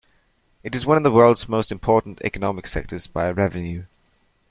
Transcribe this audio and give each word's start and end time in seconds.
It 0.63 0.73
is 0.73 0.83
one 0.83 0.97
of 0.97 1.03
the 1.03 1.11
world's 1.11 1.47
most 1.47 1.71
important 1.71 2.21
economic 2.25 2.65
sectors 2.65 3.05
by 3.05 3.29
revenue. 3.29 3.83